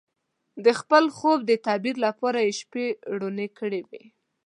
[0.65, 2.85] د خپل خوب د تعبیر لپاره یې شپې
[3.19, 4.03] روڼې کړې وې.